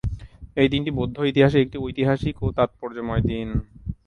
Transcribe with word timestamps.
এ 0.57 0.65
দিনটি 0.71 0.91
বৌদ্ধ 0.97 1.17
ইতিহাসে 1.31 1.57
একটি 1.61 1.77
ঐতিহাসিক 1.79 2.35
ও 2.41 2.57
তাৎপর্যময় 2.57 3.23
দিন। 3.29 3.49